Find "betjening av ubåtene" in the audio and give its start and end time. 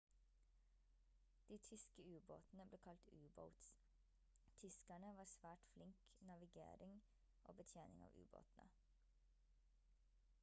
7.61-8.65